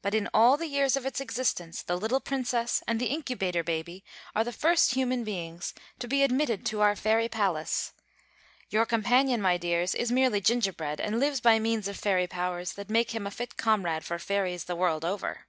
[0.00, 4.02] But in all the years of its existence the little Princess and the Incubator Baby
[4.34, 7.92] are the first human beings to be admitted to our fairy palace.
[8.70, 12.88] Your companion, my dears, is merely gingerbread, and lives by means of fairy powers that
[12.88, 15.46] make him a fit comrade for fairies the world over."